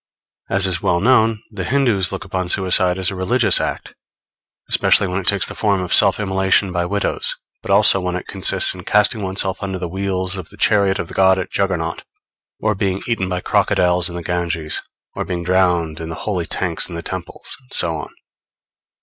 As 0.49 0.65
is 0.65 0.81
well 0.81 0.99
known, 0.99 1.43
the 1.51 1.63
Hindoos 1.63 2.11
look 2.11 2.25
upon 2.25 2.49
suicide 2.49 2.97
as 2.97 3.11
a 3.11 3.15
religious 3.15 3.61
act, 3.61 3.93
especially 4.67 5.05
when 5.07 5.19
it 5.21 5.27
takes 5.27 5.45
the 5.45 5.53
form 5.53 5.79
of 5.81 5.93
self 5.93 6.19
immolation 6.19 6.71
by 6.71 6.87
widows; 6.87 7.35
but 7.61 7.69
also 7.69 7.99
when 8.01 8.15
it 8.15 8.25
consists 8.25 8.73
in 8.73 8.83
casting 8.83 9.21
oneself 9.21 9.61
under 9.61 9.77
the 9.77 9.87
wheels 9.87 10.35
of 10.37 10.49
the 10.49 10.57
chariot 10.57 10.97
of 10.97 11.07
the 11.07 11.13
god 11.13 11.37
at 11.37 11.51
Juggernaut, 11.51 12.03
or 12.59 12.73
being 12.73 13.03
eaten 13.07 13.29
by 13.29 13.41
crocodiles 13.41 14.09
in 14.09 14.15
the 14.15 14.23
Ganges, 14.23 14.81
or 15.13 15.23
being 15.23 15.43
drowned 15.43 15.99
in 15.99 16.09
the 16.09 16.15
holy 16.25 16.47
tanks 16.47 16.89
in 16.89 16.95
the 16.95 17.03
temples, 17.03 17.55
and 17.61 17.71
so 17.71 17.95
on. 17.97 18.09